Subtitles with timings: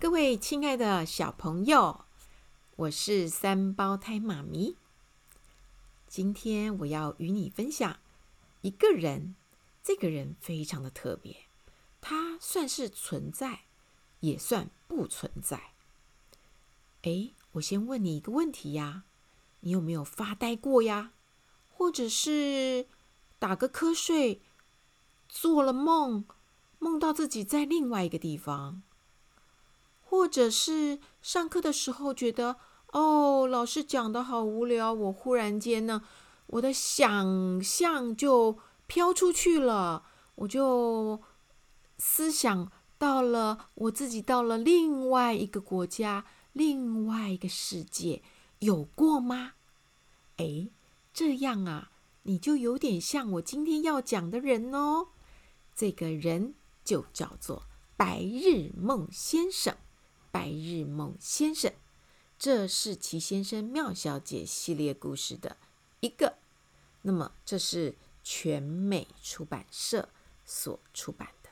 [0.00, 2.06] 各位亲爱的小朋友，
[2.76, 4.74] 我是三胞胎妈咪。
[6.06, 7.98] 今天我要与你分享
[8.62, 9.34] 一个人，
[9.82, 11.44] 这个人非常的特别，
[12.00, 13.64] 他算是存在，
[14.20, 15.74] 也算不存在。
[17.02, 19.04] 诶，我先问你一个问题呀，
[19.60, 21.12] 你有没有发呆过呀？
[21.68, 22.86] 或者是
[23.38, 24.40] 打个瞌睡，
[25.28, 26.24] 做了梦，
[26.78, 28.80] 梦到自己在另外一个地方？
[30.10, 32.56] 或者是上课的时候觉得
[32.88, 36.02] 哦，老师讲的好无聊，我忽然间呢，
[36.48, 40.02] 我的想象就飘出去了，
[40.34, 41.22] 我就
[41.96, 48.20] 思想到了我自己到了另外一个国家，另外一个世界，
[48.58, 49.52] 有过吗？
[50.38, 50.72] 诶，
[51.14, 51.92] 这样啊，
[52.24, 55.10] 你就有点像我今天要讲的人哦。
[55.72, 56.54] 这个人
[56.84, 57.62] 就叫做
[57.96, 59.76] 白日梦先生。
[60.30, 61.72] 白日梦先生，
[62.38, 65.56] 这是齐先生妙小姐系列故事的
[66.00, 66.38] 一个。
[67.02, 70.08] 那么，这是全美出版社
[70.44, 71.50] 所出版的。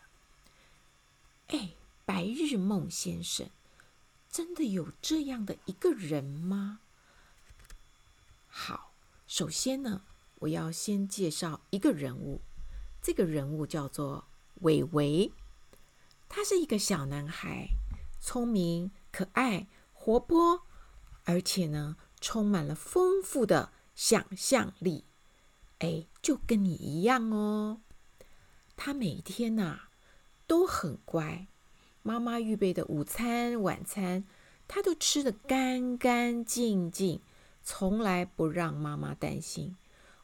[1.57, 1.71] 哎，
[2.05, 3.49] 白日梦先生，
[4.31, 6.81] 真的有这样的一个人吗？
[8.49, 8.93] 好，
[9.27, 10.03] 首先呢，
[10.41, 12.41] 我要先介绍一个人物。
[13.01, 14.27] 这个人物叫做
[14.61, 15.33] 伟伟，
[16.29, 17.78] 他是一个小男孩。
[18.21, 20.63] 聪明、可爱、活泼，
[21.25, 25.05] 而且呢，充满了丰富的想象力。
[25.79, 27.81] 哎，就跟你一样哦。
[28.77, 29.83] 他每天呐、
[30.47, 31.47] 都很乖，
[32.03, 34.25] 妈妈预备的午餐、晚餐，
[34.67, 37.21] 他都吃得干干净净，
[37.63, 39.77] 从来不让妈妈担心。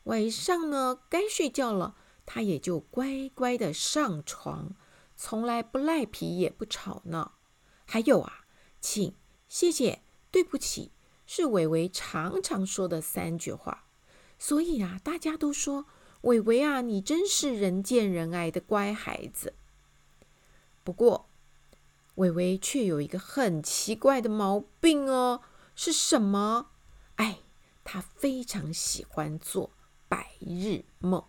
[0.05, 4.75] 晚上呢，该睡觉了，他也就乖乖的上床，
[5.17, 7.33] 从来不赖皮，也不吵闹。
[7.87, 8.45] 还有啊，
[8.81, 9.15] 请、
[9.49, 10.91] 谢谢、对不起，
[11.27, 13.85] 是伟伟常常说的三句话。
[14.39, 15.87] 所以啊，大家都说
[16.23, 19.55] 伟伟啊，你真是人见人爱的乖孩子。
[20.83, 21.29] 不过，
[22.17, 25.43] 伟伟却有一个很奇怪的毛病哦，
[25.77, 26.71] 是什么？
[27.17, 27.41] 哎，
[27.85, 29.71] 他非常喜欢做
[30.09, 31.25] 白日梦。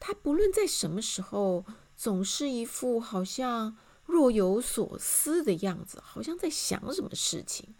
[0.00, 1.64] 他不论在什么时候，
[1.96, 3.76] 总是一副好像。
[4.06, 7.74] 若有所思的样子，好像在想什么事情。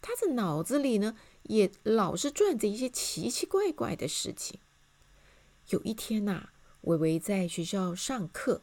[0.00, 4.60] 他的脑子里呢，也老是转着一些奇奇怪怪的事情。
[5.70, 8.62] 有一天呐、啊，伟伟在学校上课，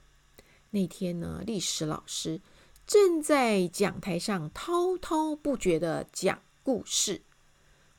[0.72, 2.42] 那天呢，历史老师
[2.88, 7.22] 正在讲台上滔滔不绝的讲故事。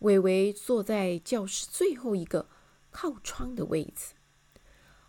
[0.01, 2.49] 伟伟坐在教室最后一个
[2.91, 4.16] 靠窗的位置。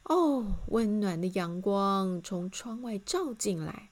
[0.10, 3.92] 哦，温暖的阳光从窗外照进来，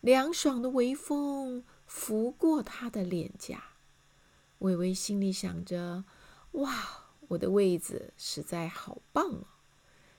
[0.00, 3.62] 凉爽的微风拂过他的脸颊。
[4.58, 6.04] 微微心里想着
[6.58, 9.46] ：“哇，我的位子实在好棒哦，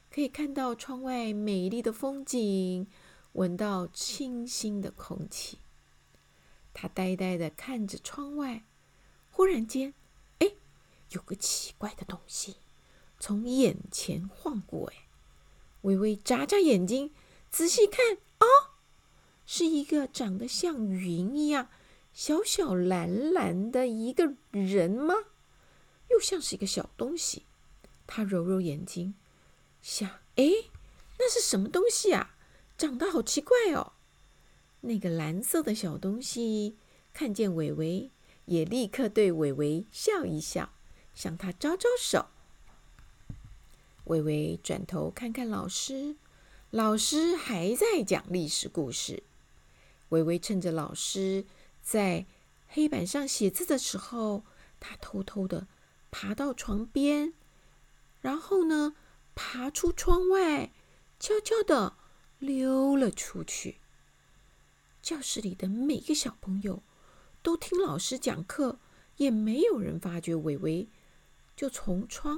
[0.10, 2.88] 可以看到窗外美丽的风景，
[3.34, 5.58] 闻到清新的空气。”
[6.74, 8.64] 他呆呆的看着窗外，
[9.30, 9.94] 忽然间，
[10.40, 10.54] 哎，
[11.10, 12.56] 有个奇怪的东西。
[13.26, 15.08] 从眼前晃过，哎，
[15.84, 17.14] 伟伟眨眨眼睛，
[17.50, 18.46] 仔细看，哦，
[19.46, 21.70] 是一个长得像云一样
[22.14, 25.16] 小小蓝蓝的一个人吗？
[26.10, 27.44] 又像是一个小东西。
[28.06, 29.14] 他揉揉眼睛，
[29.82, 30.52] 想，哎，
[31.18, 32.36] 那是什么东西啊？
[32.78, 33.94] 长得好奇怪哦。
[34.82, 36.76] 那个蓝色的小东西
[37.14, 38.12] 看见伟伟，
[38.48, 40.74] 也立刻对伟伟笑一笑，
[41.16, 42.26] 向他招招手。
[44.06, 46.18] 伟伟转头看看老师，
[46.72, 49.24] 老师还在讲历史故事。
[50.10, 51.46] 伟伟趁着老师
[51.82, 52.26] 在
[52.68, 54.44] 黑板上写字的时候，
[54.82, 55.68] 他偷偷的
[56.12, 57.34] 爬到床边，
[58.20, 58.96] 然后呢，
[59.36, 60.74] 爬出窗外，
[61.18, 61.96] 悄悄的
[62.40, 63.78] 溜了出去。
[65.02, 66.84] 教室里的每个小朋友
[67.42, 68.80] 都听老师讲课，
[69.16, 70.90] 也没有人发觉伟伟
[71.56, 72.38] 就从窗。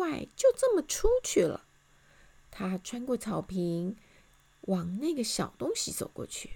[0.00, 1.64] 外就这么出去了。
[2.50, 3.96] 他穿过草坪，
[4.62, 6.50] 往那个小东西走过去。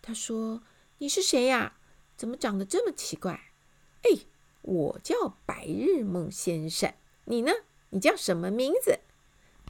[0.00, 0.62] 他说
[0.98, 1.76] ：“你是谁呀？
[2.16, 3.50] 怎么长得这么奇怪
[4.04, 4.20] ？”“哎，
[4.62, 6.94] 我叫白日梦先生。
[7.24, 7.52] 你呢？
[7.90, 9.00] 你叫什么名字？”“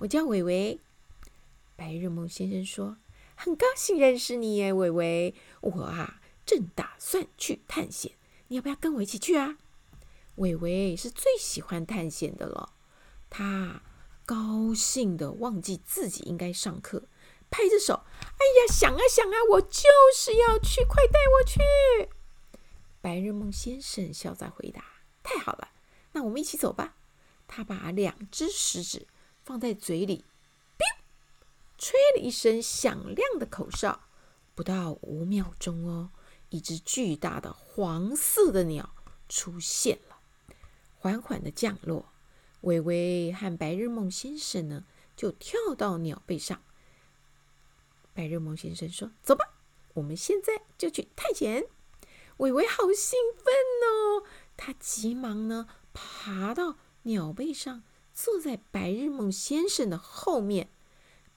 [0.01, 0.81] 我叫伟伟。”
[1.77, 2.99] 白日梦先生说
[3.35, 5.35] ：“很高兴认识你耶，伟伟。
[5.61, 8.13] 我啊，正打算去探险，
[8.49, 9.57] 你要不要跟我一起去啊？”
[10.37, 12.73] 伟伟是最喜欢探险的了。
[13.37, 13.83] 他
[14.25, 17.09] 高兴的忘记自己应该上课，
[17.51, 21.59] 拍着手：“哎呀，想啊想啊，我就是要去，快带我去！”
[23.03, 24.85] 白日梦先生笑着回答
[25.25, 25.71] ：“太好了，
[26.13, 26.95] 那我们一起走吧。”
[27.49, 29.09] 他把两只食指
[29.43, 30.25] 放在嘴里，
[31.77, 34.03] 吹了一声响亮的口哨。
[34.55, 36.11] 不到五秒钟哦，
[36.51, 38.95] 一只巨大的黄色的鸟
[39.29, 40.19] 出现了，
[40.97, 42.14] 缓缓的降落。
[42.65, 44.85] 伟伟和白日梦先生呢，
[45.15, 46.63] 就跳到鸟背上。
[48.15, 49.45] 白日梦先生说：“走吧，
[49.95, 51.67] 我们现在就去探险。”
[52.39, 54.25] 伟伟好兴奋哦，
[54.57, 57.83] 他急忙呢爬到鸟背上，
[58.13, 60.71] 坐在白日梦先生的后面。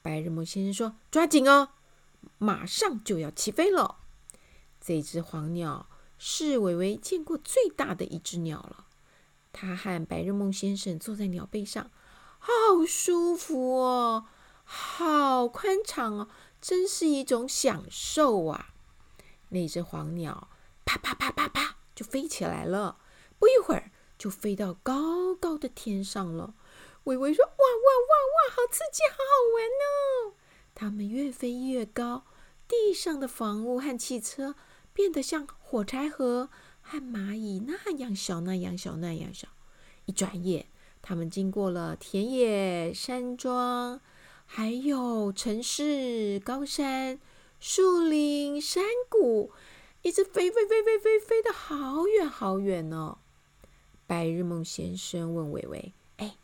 [0.02, 1.70] 白日梦先生说：“抓紧哦，
[2.38, 3.98] 马上就要起飞了。”
[4.80, 8.87] 这只黄鸟是伟伟见过最大的一只鸟了。
[9.60, 11.90] 他和白日梦先生坐在鸟背上，
[12.38, 12.52] 好
[12.88, 14.26] 舒服哦，
[14.64, 16.30] 好宽敞哦，
[16.62, 18.76] 真是一种享受啊！
[19.50, 20.50] 那只黄鸟
[20.86, 23.00] 啪啪啪啪啪就飞起来了，
[23.40, 26.54] 不一会儿就飞到高高的天上了。
[27.06, 30.36] 伟伟说：“哇哇哇哇，好刺激，好好玩哦！”
[30.76, 32.26] 他们越飞越高，
[32.68, 34.54] 地上的房屋和汽车
[34.94, 36.50] 变得像火柴盒。
[36.90, 39.50] 和蚂蚁那样小，那样小，那样小。
[40.06, 40.68] 一转眼，
[41.02, 44.00] 他们经过了田野、山庄，
[44.46, 47.20] 还有城市、高山、
[47.60, 49.52] 树林、山谷，
[50.02, 53.18] 一直飞飞飞飞飞飞得好远好远呢。
[54.06, 56.38] 白日梦先生问伟伟：“哎，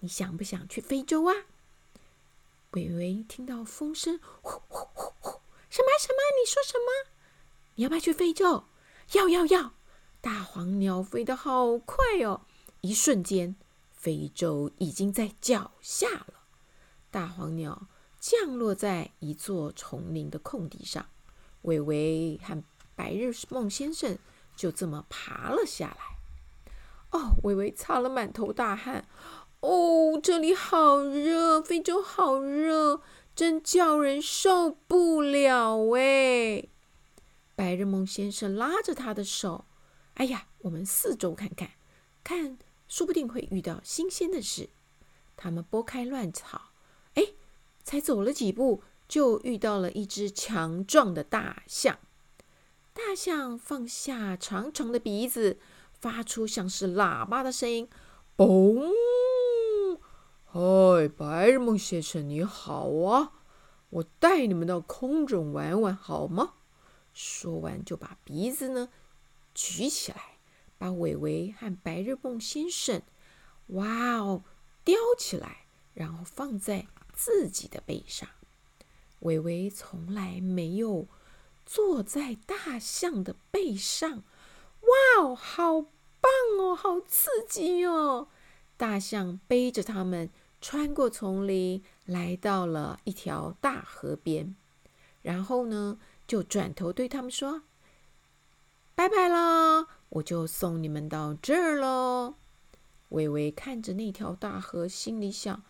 [0.00, 1.46] 你想不想去非洲啊？”
[2.72, 5.40] 伟伟听到风声，呼呼呼呼，
[5.70, 6.18] 什么什么？
[6.42, 7.12] 你说什么？
[7.76, 8.64] 你要不要去非洲？
[9.12, 9.72] 要要要！
[10.56, 12.40] 黄鸟飞得好快哦，
[12.80, 13.56] 一瞬间，
[13.92, 16.32] 非洲已经在脚下了。
[17.10, 17.88] 大黄鸟
[18.18, 21.04] 降落在一座丛林的空地上，
[21.60, 22.64] 伟伟和
[22.94, 24.16] 白日梦先生
[24.56, 26.16] 就这么爬了下来。
[27.10, 29.06] 哦，伟伟擦了满头大汗。
[29.60, 33.02] 哦，这里好热，非洲好热，
[33.34, 36.66] 真叫人受不了哎。
[37.54, 39.66] 白日梦先生拉着他的手，
[40.16, 41.72] 哎呀，我们四周看看，
[42.24, 42.56] 看，
[42.88, 44.70] 说不定会遇到新鲜的事。
[45.36, 46.70] 他们拨开乱草，
[47.14, 47.34] 哎，
[47.84, 51.98] 才走了几步，就遇到了一只强壮的大象。
[52.94, 55.58] 大象放下长长的鼻子，
[55.92, 57.86] 发出像是喇叭的声音，
[58.38, 58.90] 嘣！
[60.46, 63.32] 嗨，白日梦先生，你好啊！
[63.90, 66.54] 我带你们到空中玩玩好吗？
[67.12, 68.88] 说完，就把鼻子呢
[69.56, 70.36] 举起来，
[70.76, 73.00] 把伟伟和白日梦先生，
[73.68, 74.44] 哇哦，
[74.84, 75.64] 叼起来，
[75.94, 78.28] 然后放在自己的背上。
[79.20, 81.08] 伟伟从来没有
[81.64, 84.22] 坐在大象的背上，
[84.82, 86.30] 哇哦，好棒
[86.60, 88.28] 哦，好刺激哦！
[88.76, 90.28] 大象背着他们
[90.60, 94.54] 穿过丛林，来到了一条大河边，
[95.22, 97.62] 然后呢，就转头对他们说
[98.96, 102.34] ：“拜拜了，我就送你们到这儿喽。”
[103.10, 105.62] 伟伟看着那条大河，心里想：“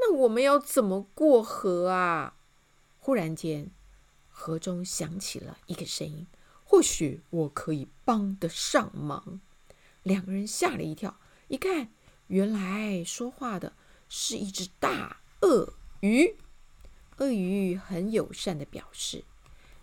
[0.00, 2.34] 那我们要怎么过河啊？”
[2.98, 3.70] 忽然间，
[4.30, 6.26] 河中响起了一个声音
[6.64, 9.40] ：“或许我可以帮得上忙。”
[10.02, 11.90] 两个人吓了一跳，一看，
[12.28, 13.74] 原来说话的
[14.08, 16.36] 是一只大鳄鱼。
[17.18, 19.24] 鳄鱼很友善地表示。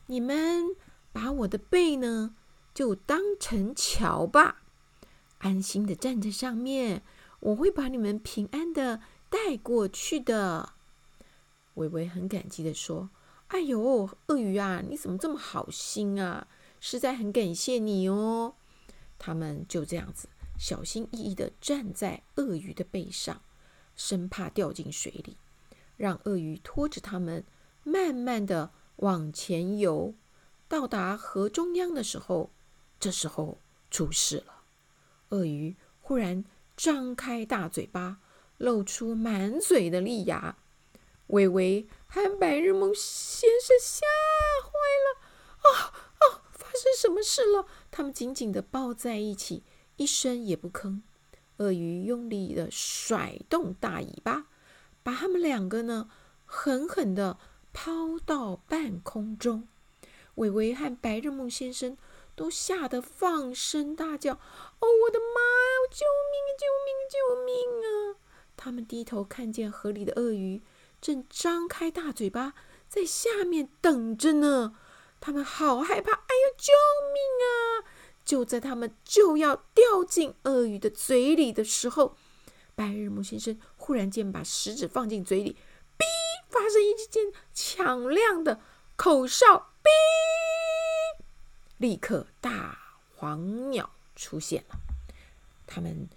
[0.08, 0.76] 你们
[1.14, 2.34] 把我的背呢，
[2.78, 4.62] 就当成桥吧，
[5.40, 7.02] 安心的站在上面，
[7.40, 10.74] 我会把你们平安的带过去的。
[11.74, 13.10] 伟伟很感激的说
[13.50, 16.48] ：“哎呦，鳄鱼啊，你怎么这么好心啊？
[16.80, 18.54] 实在很感谢你哦。”
[19.18, 20.30] 他们就这样子
[20.60, 23.42] 小心翼翼的站在鳄鱼的背上，
[23.96, 25.36] 生怕掉进水里，
[25.96, 27.44] 让鳄鱼拖着他们，
[27.84, 28.70] 慢慢的。
[28.98, 30.14] 往前游，
[30.68, 32.52] 到达河中央的时候，
[33.00, 33.58] 这时候
[33.90, 34.62] 出事了。
[35.30, 36.44] 鳄鱼忽然
[36.76, 38.18] 张开大嘴巴，
[38.58, 40.58] 露出满嘴的利牙。
[41.28, 44.06] 伟伟和白日梦先生吓
[44.64, 44.72] 坏
[45.04, 45.20] 了，
[45.62, 46.42] 啊啊！
[46.52, 47.66] 发生什么事了？
[47.92, 49.64] 他们紧紧地抱在一起，
[49.98, 51.02] 一声也不吭。
[51.58, 54.48] 鳄鱼用力地甩动大尾巴，
[55.04, 56.10] 把他们两个呢，
[56.46, 57.38] 狠狠地。
[57.80, 59.68] 抛到半空中，
[60.36, 61.96] 伟伟和白日梦先生
[62.38, 64.34] 都吓得放声大叫
[64.80, 65.74] ：“哦，我的妈呀！
[65.90, 66.38] 救命！
[66.56, 66.94] 救命！
[67.10, 68.16] 救命啊！”
[68.56, 70.62] 他们低头看见河里的鳄鱼
[71.02, 72.54] 正张开大嘴巴，
[72.88, 74.78] 在下面等着呢。
[75.20, 76.12] 他们好害怕！
[76.12, 76.74] 哎呦，救
[77.12, 77.90] 命啊！
[78.24, 82.16] 就在他们就要掉进鳄鱼的嘴里的时候，
[82.76, 85.58] 白日梦先生忽然间把食指放进嘴里，
[85.98, 86.06] 哔，
[86.50, 88.60] 发生一件响亮的
[88.96, 89.90] 口哨，哔，
[91.78, 92.78] 立刻大
[93.16, 94.80] 黄鸟出现了。
[95.66, 96.10] 他们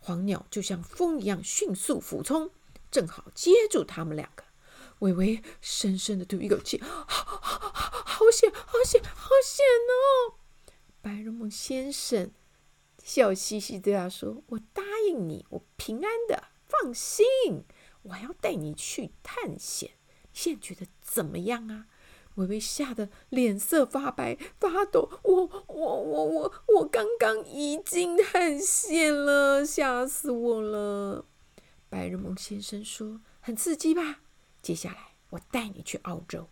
[0.00, 2.50] 黄鸟就像风一样迅速俯冲，
[2.90, 4.44] 正好接住他们两个。
[4.98, 7.38] 微微深深的吐一口气，好好
[8.04, 10.34] 好险，好险，好险哦！
[11.00, 12.30] 白日梦先生
[13.02, 17.26] 笑嘻嘻对他说：“我答应你，我平安的，放心，
[18.02, 19.90] 我还要带你去探险。
[20.32, 21.86] 现在觉得怎么样啊？”
[22.36, 25.08] 微微吓得脸色发白发抖。
[25.22, 31.24] 我我我我我刚刚已经探险了，吓死我了！
[31.88, 34.20] 白日梦先生说：“很刺激吧？
[34.62, 36.48] 接下来我带你去澳洲。”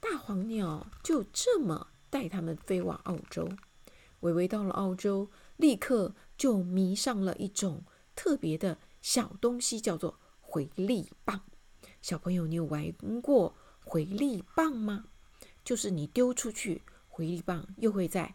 [0.00, 3.48] 大黄鸟就这么带他们飞往澳洲。
[4.20, 7.84] 微微到了澳洲，立刻就迷上了一种
[8.16, 11.42] 特别的小东西，叫做回力棒。
[12.02, 13.54] 小朋友，你有玩过
[13.88, 15.06] 回力棒吗？
[15.64, 18.34] 就是你丢出去，回力棒又会再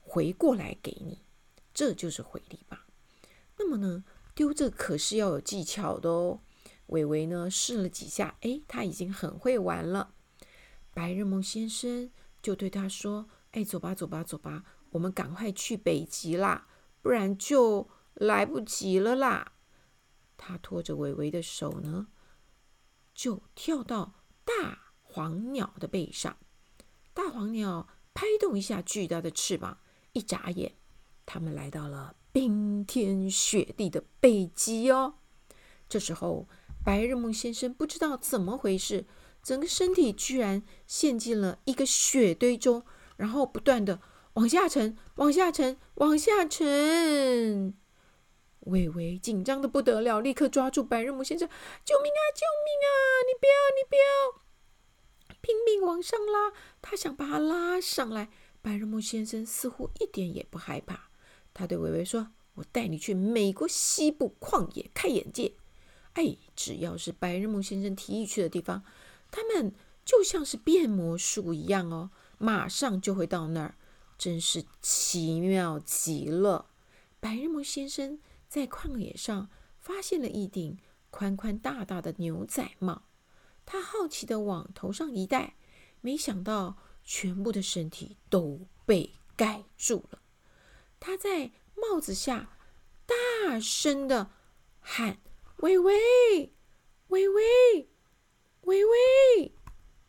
[0.00, 1.18] 回过来给你，
[1.74, 2.80] 这就是回力棒。
[3.58, 4.02] 那么呢，
[4.34, 6.40] 丢这可是要有技巧的哦。
[6.86, 10.14] 伟伟呢试了几下，哎，他已经很会玩了。
[10.94, 16.66] 白日梦先生就对他说：“哎，走吧，走吧，走吧。”我们赶快去北极啦，
[17.02, 19.52] 不然就来不及了啦！
[20.38, 22.08] 他拖着伟伟的手呢，
[23.12, 24.14] 就跳到
[24.48, 26.38] 大黄鸟的背上。
[27.12, 29.76] 大黄鸟拍动一下巨大的翅膀，
[30.14, 30.72] 一眨眼，
[31.26, 35.16] 他们来到了冰天雪地的北极哦。
[35.86, 36.48] 这时候，
[36.82, 39.04] 白日梦先生不知道怎么回事，
[39.42, 42.82] 整个身体居然陷进了一个雪堆中，
[43.18, 44.00] 然后不断的。
[44.34, 47.74] 往下沉，往下沉，往下沉。
[48.68, 51.48] 微微紧张的不得了，立刻抓住白日梦先生
[51.84, 52.20] ：“救命啊！
[52.34, 52.90] 救命啊！
[53.26, 54.40] 你不要，你不要！”
[55.40, 58.28] 拼命往上拉，他想把他拉上来。
[58.60, 61.10] 白日梦先生似乎一点也不害怕。
[61.54, 65.54] 他对微微说：“我带你去美国西部旷野开眼界。”
[66.14, 68.82] 哎，只要是白日梦先生提议去的地方，
[69.30, 69.72] 他们
[70.04, 73.76] 就像是变魔术一样哦，马上就会到那儿。
[74.18, 76.66] 真是奇妙极了！
[77.20, 80.78] 白日梦先生在旷野上发现了一顶
[81.10, 83.02] 宽宽大大的牛仔帽，
[83.66, 85.56] 他好奇地往头上一戴，
[86.00, 90.20] 没想到全部的身体都被盖住了。
[90.98, 92.58] 他在帽子下
[93.06, 94.30] 大声地
[94.80, 95.18] 喊
[95.58, 96.52] ：“微微，
[97.08, 97.88] 微微，
[98.62, 99.54] 微微！”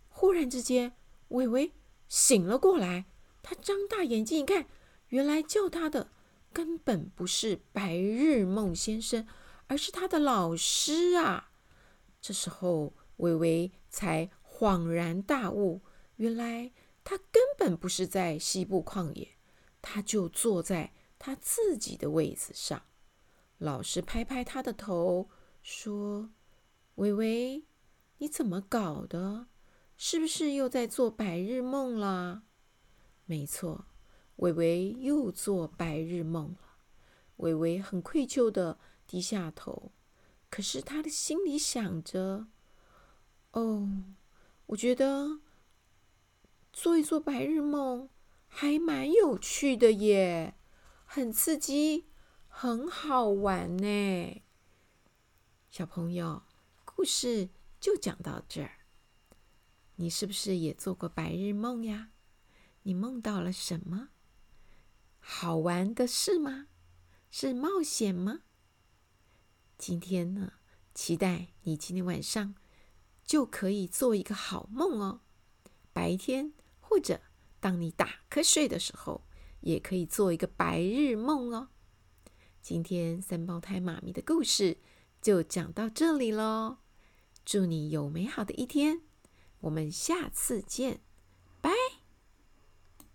[0.09, 0.95] 忽然之间，
[1.29, 1.73] 微微
[2.07, 3.05] 醒了过来。
[3.41, 4.67] 他张大眼睛一看，
[5.09, 6.11] 原来叫他的
[6.51, 9.27] 根本不是白日梦先生，
[9.67, 11.51] 而是他的老师啊！
[12.21, 15.81] 这时候，微微才恍然大悟，
[16.17, 16.71] 原来
[17.03, 19.37] 他根本不是在西部旷野，
[19.81, 22.83] 他就坐在他自己的位子上。
[23.57, 25.29] 老师拍拍他的头，
[25.61, 26.29] 说
[26.95, 27.63] ：“微微，
[28.17, 29.47] 你怎么搞的？
[29.97, 32.43] 是不是又在做白日梦了？”
[33.25, 33.85] 没错，
[34.39, 36.77] 伟伟又做白日梦了。
[37.37, 39.91] 伟伟很愧疚的低下头，
[40.49, 42.47] 可是他的心里想着
[43.51, 43.89] ：“哦，
[44.67, 45.39] 我觉得
[46.71, 48.09] 做一做白日梦
[48.47, 50.55] 还蛮有趣的耶，
[51.05, 52.05] 很刺激，
[52.47, 54.41] 很好玩呢。”
[55.69, 56.43] 小朋友，
[56.85, 58.71] 故事就讲到这儿。
[59.95, 62.11] 你是不是也做过白日梦呀？
[62.83, 64.09] 你梦到了什么？
[65.31, 66.65] 好玩的事吗？
[67.29, 68.39] 是冒险吗？
[69.77, 70.53] 今天呢，
[70.95, 72.55] 期待你今天晚上
[73.23, 75.21] 就可以做一个好梦哦。
[75.93, 77.21] 白天或者
[77.59, 79.23] 当你打瞌睡的时候，
[79.61, 81.69] 也可以做一个白日梦哦。
[82.59, 84.79] 今天三胞胎妈咪的故事
[85.21, 86.79] 就讲到这里喽。
[87.45, 89.03] 祝你有美好的一天，
[89.59, 91.01] 我们下次见。